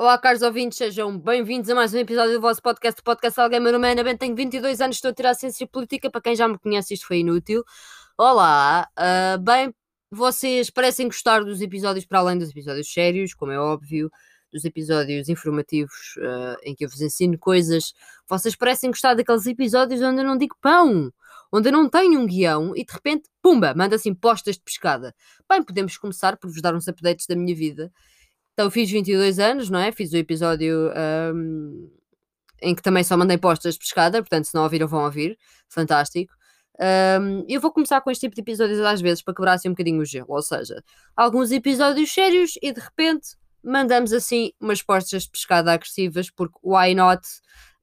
[0.00, 3.60] Olá, caros ouvintes, sejam bem-vindos a mais um episódio do vosso podcast, o podcast Alguém
[3.60, 6.48] Meu nome é Ana tenho 22 anos, estou a tirar ciência política, para quem já
[6.48, 7.62] me conhece isto foi inútil.
[8.16, 9.74] Olá, uh, bem,
[10.10, 14.10] vocês parecem gostar dos episódios para além dos episódios sérios, como é óbvio,
[14.50, 17.92] dos episódios informativos uh, em que eu vos ensino coisas.
[18.26, 21.12] Vocês parecem gostar daqueles episódios onde eu não digo pão,
[21.52, 25.14] onde eu não tenho um guião e de repente, pumba, manda assim postas de pescada.
[25.46, 27.92] Bem, podemos começar por vos dar uns updates da minha vida.
[28.60, 29.90] Então, fiz 22 anos, não é?
[29.90, 30.92] Fiz o episódio
[31.34, 31.90] um,
[32.60, 35.38] em que também só mandei postas de pescada, portanto, se não ouviram, vão ouvir.
[35.66, 36.30] Fantástico.
[36.78, 39.72] Um, eu vou começar com este tipo de episódios às vezes para quebrar assim um
[39.72, 40.84] bocadinho o gelo, ou seja,
[41.16, 43.28] alguns episódios sérios e de repente
[43.64, 47.26] mandamos assim umas postas de pescada agressivas, porque why not?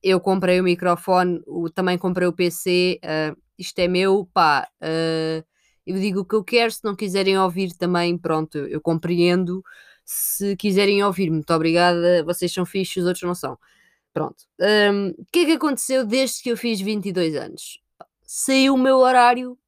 [0.03, 4.67] Eu comprei o microfone, o, também comprei o PC, uh, isto é meu, pá.
[4.79, 5.43] Uh,
[5.87, 9.63] eu digo o que eu quero, se não quiserem ouvir também, pronto, eu compreendo.
[10.09, 13.59] Se quiserem ouvir, muito obrigada, vocês são fixos, os outros não são.
[14.13, 14.45] Pronto.
[14.57, 17.81] Um, o que é que aconteceu desde que eu fiz 22 anos?
[18.23, 19.59] Saiu o meu horário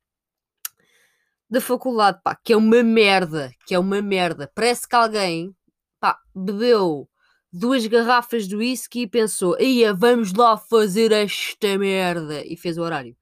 [1.50, 4.50] da faculdade, pá, que é uma merda, que é uma merda.
[4.56, 5.54] Parece que alguém
[6.00, 7.10] pá, bebeu
[7.52, 12.82] duas garrafas de whisky e pensou, ia, vamos lá fazer esta merda, e fez o
[12.82, 13.16] horário.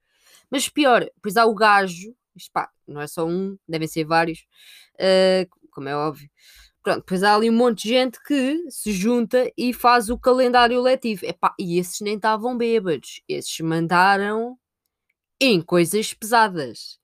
[0.51, 4.45] Mas pior, pois há o gajo, isto, pá, não é só um, devem ser vários,
[4.95, 6.29] uh, como é óbvio.
[6.87, 10.81] Pronto, pois há ali um monte de gente que se junta e faz o calendário
[10.81, 11.25] letivo.
[11.25, 14.57] Epá, e esses nem estavam bêbados, esses mandaram
[15.37, 16.97] em coisas pesadas.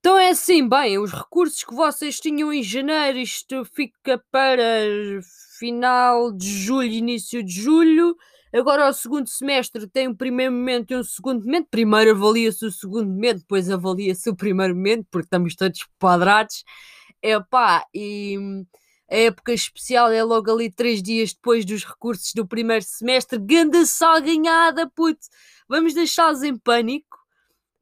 [0.00, 4.52] Então é assim, bem, os recursos que vocês tinham em janeiro, isto fica para
[5.60, 8.16] final de julho, início de julho.
[8.52, 11.68] Agora o segundo semestre tem um primeiro momento e um segundo momento.
[11.70, 16.64] Primeiro avalia-se o segundo momento, depois avalia-se o primeiro momento, porque estamos todos quadrados.
[17.22, 18.36] É pá, e
[19.10, 23.38] a época especial é logo ali três dias depois dos recursos do primeiro semestre.
[23.38, 25.20] Ganda salganhada, puto!
[25.68, 27.22] Vamos deixá-los em pânico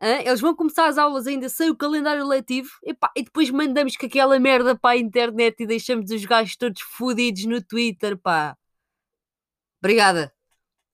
[0.00, 4.06] eles vão começar as aulas ainda sem o calendário letivo epá, e depois mandamos com
[4.06, 8.56] aquela merda para a internet e deixamos os gajos todos fodidos no Twitter, pá.
[9.78, 10.32] Obrigada.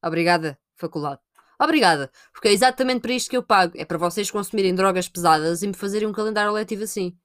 [0.03, 1.21] Obrigada, faculdade.
[1.59, 3.75] Obrigada, porque é exatamente para isto que eu pago.
[3.77, 7.17] É para vocês consumirem drogas pesadas e me fazerem um calendário letivo assim.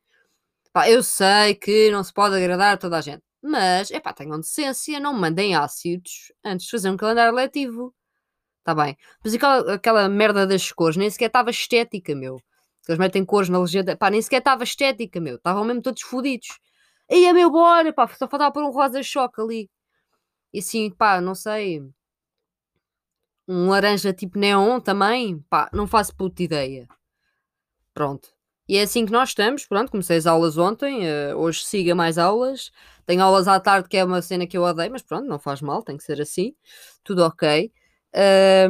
[0.74, 4.14] Pá, eu sei que não se pode agradar a toda a gente, mas, é pá,
[4.14, 7.94] tenham decência, não mandem ácidos antes de fazer um calendário letivo.
[8.60, 8.98] Está bem.
[9.24, 12.40] Mas aquela, aquela merda das cores nem sequer estava estética, meu.
[12.88, 13.96] Eles metem cores na legenda.
[13.98, 15.36] Pá, nem sequer estava estética, meu.
[15.38, 16.60] Estavam mesmo todos fodidos.
[17.12, 18.08] Aí é meu, bora, pá.
[18.08, 19.70] Só faltava pôr um rosa-choque ali.
[20.54, 21.82] E assim, pá, não sei.
[23.48, 25.40] Um laranja tipo neon também.
[25.50, 26.88] Pá, não faço puta ideia.
[27.94, 28.30] Pronto.
[28.72, 29.66] E é assim que nós estamos.
[29.66, 31.02] Pronto, comecei as aulas ontem.
[31.02, 32.72] Uh, hoje siga mais aulas.
[33.06, 35.62] Tenho aulas à tarde, que é uma cena que eu odeio, mas pronto, não faz
[35.62, 36.56] mal, tem que ser assim.
[37.04, 37.70] Tudo ok.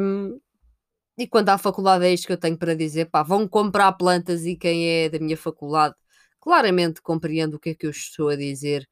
[0.02, 0.42] Um,
[1.16, 4.44] e quando à faculdade é isto que eu tenho para dizer, pá, vão comprar plantas
[4.44, 5.94] e quem é da minha faculdade
[6.40, 8.90] claramente compreende o que é que eu estou a dizer.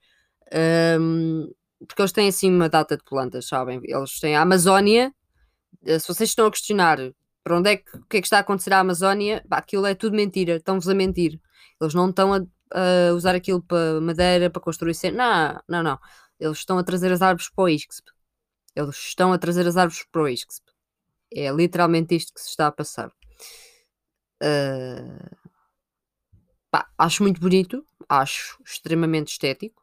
[1.00, 1.52] Um,
[1.88, 3.82] porque eles têm assim uma data de plantas, sabem?
[3.84, 5.12] Eles têm a Amazónia.
[5.84, 7.00] Eh, se vocês estão a questionar
[7.50, 9.96] para onde é que, o que é que está a acontecer à Amazónia, aquilo é
[9.96, 11.42] tudo mentira, estão-vos a mentir.
[11.82, 14.94] Eles não estão a, a, usar aquilo para madeira, para construir.
[15.12, 16.00] Não, não, não.
[16.40, 18.12] Eles estão a trazer as árvores para o ISCSP.
[18.76, 20.72] Eles estão a trazer as árvores para o ISCSP.
[21.34, 23.12] É literalmente isto que se está a passar.
[24.44, 25.36] Uh,
[27.00, 29.82] acho muito bonito, acho extremamente estético.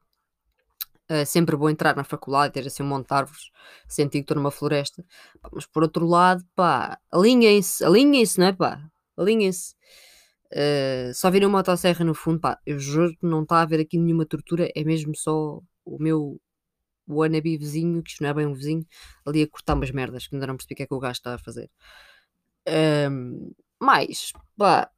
[1.10, 3.50] Uh, sempre vou entrar na faculdade, ter assim um monte de árvores,
[3.86, 5.04] sentir que estou numa floresta.
[5.52, 8.82] Mas por outro lado, pá, alinhem-se, alinhem-se, não é pá?
[9.16, 9.74] Alinhem-se.
[10.52, 13.80] Uh, só virem uma motosserra no fundo, pá, eu juro que não está a haver
[13.80, 16.40] aqui nenhuma tortura, é mesmo só o meu
[17.08, 18.84] wannabe vizinho, que isto não é bem um vizinho,
[19.24, 21.12] ali a cortar umas merdas, que ainda não percebi o que é que o gajo
[21.12, 21.70] está a fazer.
[22.68, 24.90] Um, mais, pá,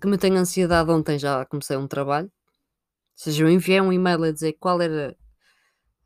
[0.00, 2.32] que me tenho ansiedade, ontem já comecei um trabalho, ou
[3.14, 5.16] seja, eu enviei um e-mail a dizer qual era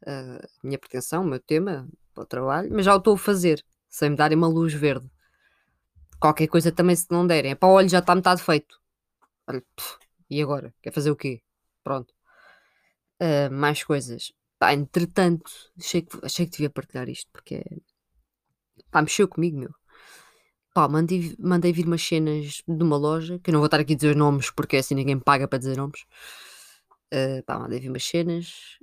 [0.07, 3.65] a minha pretensão, o meu tema para o trabalho, mas já o estou a fazer,
[3.89, 5.11] sem me darem uma luz verde.
[6.21, 7.53] Qualquer coisa também se não derem.
[7.53, 8.79] É para o olho já está metade feito.
[9.47, 9.65] Olha,
[10.29, 10.75] e agora?
[10.83, 11.43] Quer fazer o quê?
[11.83, 12.13] Pronto.
[13.21, 14.33] Uh, mais coisas.
[14.59, 17.65] Pá, entretanto, achei que, achei que devia partilhar isto porque
[18.91, 19.75] pá, mexeu comigo, meu.
[20.75, 23.95] Pá, mandei, mandei vir umas cenas de uma loja, que eu não vou estar aqui
[23.95, 26.05] a dizer nomes porque assim ninguém paga para dizer nomes.
[27.13, 28.79] Uh, pá, mandei vir umas cenas.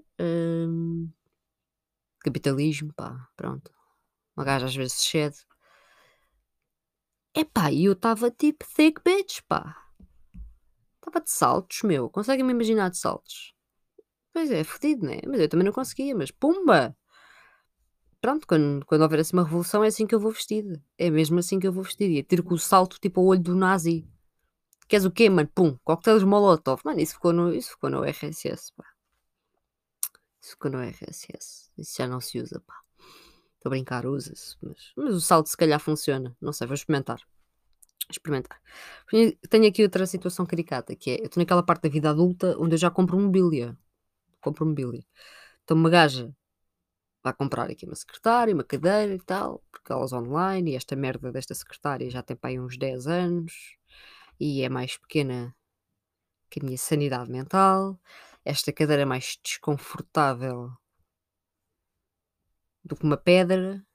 [2.20, 3.72] Capitalismo, pá, pronto.
[4.36, 5.38] Uma gaja às vezes cede.
[7.34, 9.78] Epá, e eu estava tipo thick bitch, pá.
[10.96, 12.10] Estava de saltos, meu.
[12.10, 13.54] Conseguem-me imaginar de saltos?
[14.34, 15.20] Pois é, fodido, né?
[15.26, 16.96] Mas eu também não conseguia, mas pumba!
[18.28, 20.84] pronto, quando, quando houver assim uma revolução é assim que eu vou vestida.
[20.98, 22.14] É mesmo assim que eu vou vestida.
[22.14, 24.06] E tiro com o salto tipo ao olho do nazi.
[24.88, 25.50] Queres o quê, mano?
[25.56, 26.82] Pum, coquetel de molotov.
[26.84, 28.84] Mano, isso ficou no, isso ficou no RSS, pá.
[30.48, 31.70] Isso ficou no RSS.
[31.78, 32.74] Isso já não se usa, pá.
[33.58, 34.56] Estou a brincar, usa-se.
[34.62, 36.36] Mas, mas o salto se calhar funciona.
[36.40, 37.20] Não sei, vou experimentar.
[38.10, 38.62] Experimentar.
[39.50, 42.76] Tenho aqui outra situação caricata, que é, eu estou naquela parte da vida adulta onde
[42.76, 43.78] eu já compro mobília.
[44.40, 45.04] Compro mobília.
[45.66, 46.34] Então uma gaja
[47.22, 51.30] vai comprar aqui uma secretária, uma cadeira e tal, porque elas online, e esta merda
[51.30, 53.76] desta secretária já tem para aí uns 10 anos,
[54.40, 55.54] e é mais pequena
[56.50, 58.00] que a minha sanidade mental.
[58.50, 60.72] Esta cadeira é mais desconfortável
[62.82, 63.86] do que uma pedra.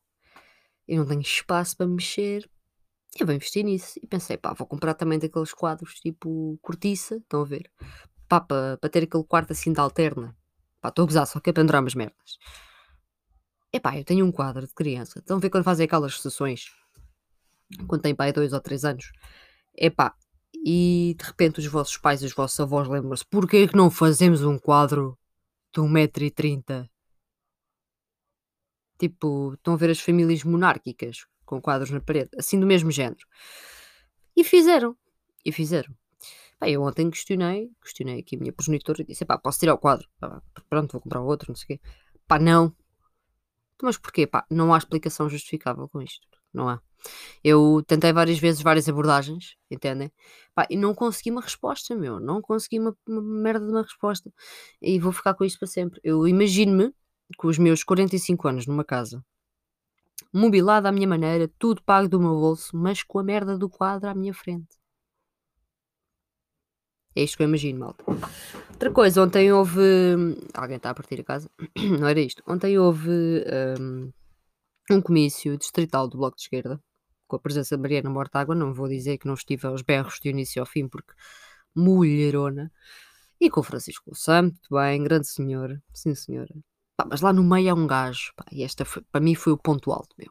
[0.87, 2.50] Eu não tenho espaço para mexer.
[3.19, 3.99] Eu vou investir nisso.
[4.02, 7.72] E pensei, pá, vou comprar também daqueles quadros tipo cortiça, estão a ver?
[8.28, 10.37] Pá, para, ter aquele quarto assim de alterna.
[10.82, 12.37] Pá, estou a gozar, só que é pendurar umas merdas.
[13.72, 15.19] Epá, eu tenho um quadro de criança.
[15.19, 16.70] Estão a ver quando fazem aquelas sessões?
[17.88, 19.12] Quando tem pai dois ou três anos.
[19.75, 20.14] Epá,
[20.64, 24.43] e de repente os vossos pais e os vossos avós lembram-se porquê que não fazemos
[24.43, 25.19] um quadro
[25.75, 26.88] de 1,30m?
[28.99, 33.26] Tipo, estão a ver as famílias monárquicas com quadros na parede, assim do mesmo género.
[34.37, 34.97] E fizeram.
[35.44, 35.93] E fizeram.
[36.59, 39.79] Pá, eu ontem questionei, questionei aqui a minha progenitora e disse: pá, posso tirar o
[39.79, 40.09] quadro?
[40.70, 41.81] Pronto, vou comprar outro, não sei o quê.
[42.29, 42.75] Pá, não.
[43.82, 44.29] Mas porquê?
[44.29, 46.26] Pá, não há explicação justificável com isto.
[46.52, 46.81] Não há.
[47.43, 50.12] Eu tentei várias vezes, várias abordagens, entendem?
[50.54, 52.20] Pá, e não consegui uma resposta, meu.
[52.20, 54.32] Não consegui uma, uma merda de uma resposta.
[54.81, 56.00] E vou ficar com isto para sempre.
[56.04, 56.94] Eu imagino-me
[57.37, 59.25] com os meus 45 anos numa casa,
[60.32, 64.08] mobilada à minha maneira, tudo pago do meu bolso, mas com a merda do quadro
[64.08, 64.76] à minha frente.
[67.14, 68.04] É isto que eu imagino, malta.
[68.70, 69.81] Outra coisa, ontem houve.
[70.54, 71.50] Alguém está a partir a casa?
[72.00, 72.43] Não era isto.
[72.46, 73.10] Ontem houve
[73.78, 74.10] um,
[74.90, 76.81] um comício distrital do Bloco de Esquerda,
[77.26, 78.55] com a presença de Mariana Mortágua.
[78.55, 81.12] Não vou dizer que não estive aos berros de início ao fim, porque
[81.75, 82.70] mulherona.
[83.40, 86.55] E com o Francisco Louçã, muito bem, grande senhor, sim senhora.
[86.96, 89.58] Pá, mas lá no meio há um gajo, pá, e esta para mim foi o
[89.58, 90.31] ponto alto, meu.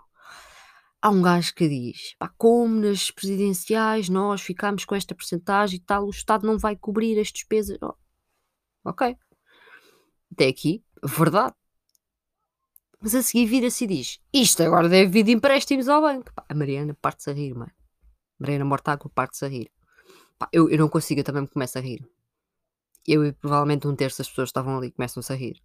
[1.02, 5.82] Há um gajo que diz, pá, como nas presidenciais nós ficamos com esta porcentagem e
[5.82, 7.78] tal, o Estado não vai cobrir as despesas.
[7.82, 7.96] Oh,
[8.86, 9.18] ok.
[10.32, 11.56] Até aqui, verdade.
[13.02, 16.32] Mas a seguir vira-se e diz, isto agora deve vir de empréstimos ao banco.
[16.34, 17.72] Pá, a Mariana parte-se a rir, mano.
[18.40, 19.72] Mariana Mortágua parte-se a rir.
[20.38, 22.08] Pá, eu, eu não consigo, eu também me começo a rir.
[23.08, 25.60] Eu e provavelmente um terço das pessoas que estavam ali começam-se a rir.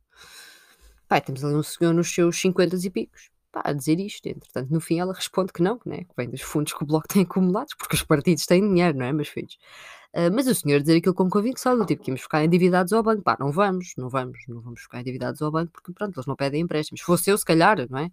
[1.07, 4.27] Pá, temos ali um senhor nos seus 50 e picos pá, a dizer isto.
[4.27, 7.07] Entretanto, no fim ela responde que não, né, que vem dos fundos que o Bloco
[7.09, 9.59] tem acumulados, porque os partidos têm dinheiro, não é, meus filhos?
[10.15, 13.03] Uh, mas o senhor dizer aquilo com convicção, do tipo que íamos ficar endividados ao
[13.03, 13.23] banco.
[13.23, 16.37] Pá, não vamos, não vamos, não vamos ficar endividados ao banco, porque pronto, eles não
[16.37, 17.01] pedem empréstimos.
[17.01, 18.11] Se fosse eu, se calhar, não é?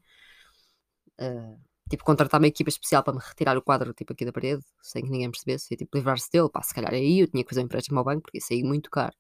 [1.19, 1.59] Uh,
[1.89, 5.03] tipo, contratar uma equipa especial para me retirar o quadro, tipo, aqui da parede, sem
[5.03, 7.61] que ninguém percebesse, e tipo, livrar-se dele, pá, se calhar aí eu tinha que fazer
[7.61, 9.15] um empréstimo ao banco, porque isso aí muito caro.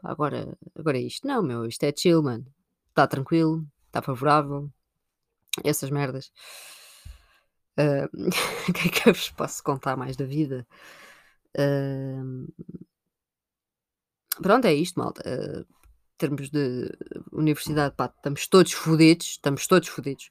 [0.00, 1.26] Pá, agora, agora é isto.
[1.26, 2.46] Não, meu, isto é chill, mano.
[2.90, 4.70] Está tranquilo, está favorável,
[5.64, 6.32] essas merdas.
[7.78, 8.08] Uh,
[8.68, 10.66] o que é que eu vos posso contar mais da vida?
[11.58, 12.52] Uh,
[14.42, 15.22] pronto, é isto, malta.
[15.26, 16.90] Uh, em termos de
[17.32, 20.30] universidade, pá, estamos todos fodidos, estamos todos fodidos.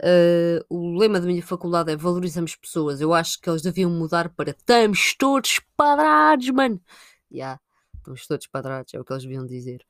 [0.00, 3.00] Uh, o lema da minha faculdade é valorizamos pessoas.
[3.00, 6.80] Eu acho que eles deviam mudar para estamos todos padrados, mano.
[7.30, 7.60] Já, yeah,
[7.96, 9.86] estamos todos padrados, é o que eles deviam dizer.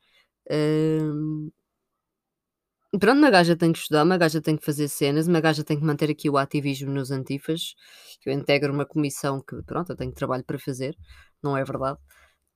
[0.51, 1.51] Uh,
[3.01, 5.79] Pronto, uma gaja tem que estudar, uma gaja tem que fazer cenas, uma gaja tem
[5.79, 7.75] que manter aqui o ativismo nos antifas,
[8.21, 10.95] que eu integro uma comissão que, pronto, eu tenho trabalho para fazer,
[11.43, 11.99] não é verdade?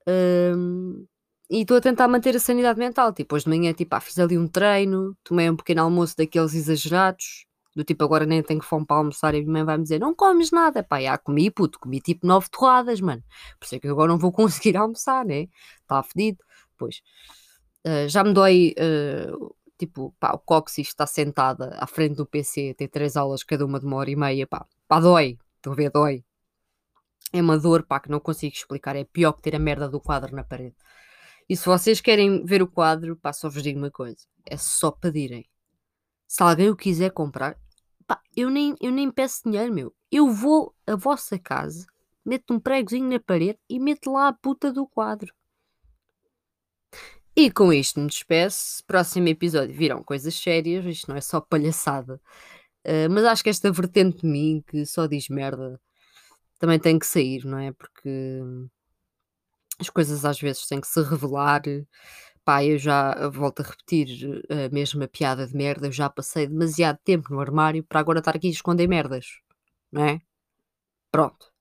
[0.09, 1.07] Hum,
[1.51, 4.19] e estou a tentar manter a sanidade mental, tipo, hoje de manhã, tipo, ah, fiz
[4.19, 8.85] ali um treino, tomei um pequeno almoço daqueles exagerados, do tipo, agora nem tenho fome
[8.87, 11.79] para almoçar e a minha mãe vai-me dizer, não comes nada, pá, já comi, puto,
[11.79, 13.23] comi tipo nove torradas, mano,
[13.59, 15.49] por isso é que agora não vou conseguir almoçar, né?
[15.83, 16.39] Está fedido,
[16.77, 17.01] pois.
[17.87, 18.75] Uh, já me dói...
[18.79, 23.65] Uh, tipo, pá, o cóccix está sentada à frente do PC, tem três aulas, cada
[23.65, 26.25] uma de uma hora e meia, pá, pá, dói, estou a ver, dói.
[27.33, 30.01] É uma dor, pá, que não consigo explicar, é pior que ter a merda do
[30.01, 30.77] quadro na parede.
[31.49, 34.91] E se vocês querem ver o quadro, pá, só vos digo uma coisa, é só
[34.91, 35.49] pedirem.
[36.27, 37.57] Se alguém o quiser comprar,
[38.07, 39.95] pá, eu nem, eu nem peço dinheiro, meu.
[40.11, 41.87] Eu vou à vossa casa,
[42.25, 45.33] meto um pregozinho na parede e meto lá a puta do quadro.
[47.37, 48.83] E com isto me despeço.
[48.87, 52.21] Próximo episódio virão coisas sérias, isto não é só palhaçada.
[52.87, 55.81] Uh, mas acho que esta vertente de mim que só diz merda
[56.59, 57.73] também tem que sair, não é?
[57.73, 58.41] Porque
[59.79, 61.63] as coisas às vezes têm que se revelar
[62.47, 64.09] pá, eu já volto a repetir
[64.49, 68.37] a mesma piada de merda, eu já passei demasiado tempo no armário para agora estar
[68.37, 69.41] aqui a esconder merdas,
[69.93, 70.21] não é?
[71.11, 71.53] Pronto.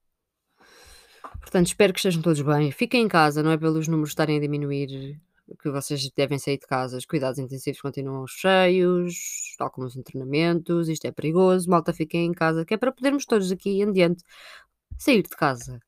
[1.41, 2.71] Portanto, espero que estejam todos bem.
[2.71, 5.19] Fiquem em casa, não é pelos números estarem a diminuir
[5.59, 6.97] que vocês devem sair de casa.
[6.97, 9.15] Os cuidados intensivos continuam cheios,
[9.57, 10.89] tal como os internamentos.
[10.89, 11.69] Isto é perigoso.
[11.69, 14.23] Malta, fiquem em casa, que é para podermos todos aqui em diante
[14.97, 15.79] sair de casa.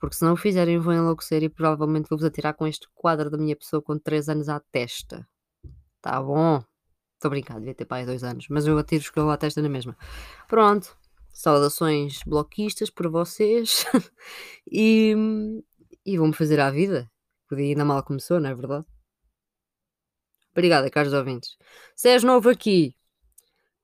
[0.00, 3.38] Porque se não o fizerem, vão enlouquecer e provavelmente vou-vos atirar com este quadro da
[3.38, 5.26] minha pessoa com 3 anos à testa.
[6.00, 6.62] Tá bom?
[7.14, 9.96] Estou brincando, devia ter pai 2 anos, mas eu atiro-vos com à testa na mesma.
[10.48, 10.96] Pronto.
[11.30, 13.84] Saudações bloquistas por vocês.
[14.70, 15.14] e,
[16.06, 17.10] e vou-me fazer à vida.
[17.50, 18.86] O dia ainda mal começou, não é verdade?
[20.52, 21.56] Obrigada, caros ouvintes.
[21.94, 22.94] Se és novo aqui,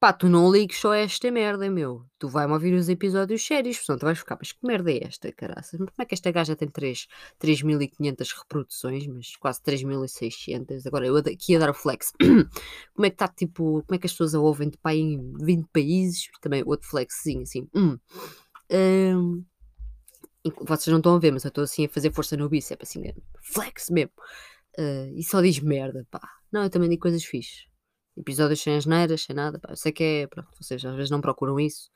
[0.00, 2.04] pá, tu não ligues só a esta merda, meu.
[2.18, 5.32] Tu vai-me ouvir os episódios sérios, portanto, tu vais ficar, mas que merda é esta,
[5.32, 5.78] caraças?
[5.78, 10.86] Como é que esta gaja tem 3.500 reproduções, mas quase 3.600?
[10.86, 12.12] Agora, eu aqui a dar o flex.
[12.92, 15.32] como é que está, tipo, como é que as pessoas a ouvem de pá em
[15.40, 16.28] 20 países?
[16.40, 17.66] Também outro flexzinho, assim.
[17.74, 17.96] Hum.
[18.70, 19.44] Um,
[20.60, 23.12] vocês não estão a ver, mas eu estou assim a fazer força no bíceps, assim.
[23.40, 24.12] Flex mesmo.
[24.78, 26.20] Uh, e só diz merda, pá.
[26.52, 27.66] Não, eu também digo coisas fixes.
[28.16, 29.70] Episódios sem asneiras, sem nada, pá.
[29.70, 31.90] Eu sei que é, pronto, vocês às vezes não procuram isso,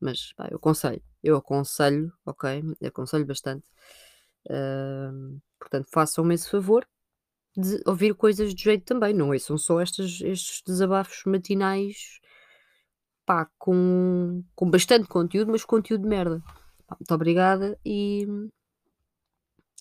[0.00, 1.02] mas pá, eu aconselho.
[1.22, 2.62] Eu aconselho, ok?
[2.80, 3.66] Eu aconselho bastante.
[4.46, 6.86] Uh, portanto, façam-me esse favor
[7.56, 9.12] de ouvir coisas de jeito também.
[9.14, 12.20] Não são só estes, estes desabafos matinais,
[13.26, 16.42] pá, com, com bastante conteúdo, mas conteúdo de merda.
[16.98, 18.26] Muito obrigada e,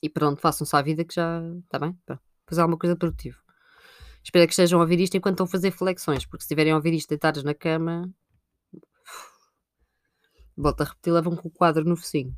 [0.01, 1.93] e pronto, façam-se à vida que já está bem.
[2.05, 3.37] Pronto, fazer alguma coisa produtiva.
[4.23, 6.75] Espero que estejam a ouvir isto enquanto estão a fazer flexões, porque se estiverem a
[6.75, 8.09] ouvir isto deitados na cama,
[10.55, 12.35] volto a repetir, levam com o quadro no focinho.